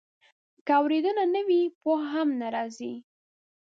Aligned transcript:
که 0.65 0.73
اورېدنه 0.79 1.25
نه 1.33 1.41
وي، 1.47 1.61
پوهه 1.81 2.07
هم 2.13 2.29
نه 2.41 2.47
راځي. 2.55 2.93